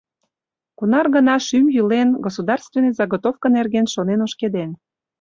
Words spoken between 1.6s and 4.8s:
йӱлен, государственный заготовка нерген шонен ошкеден.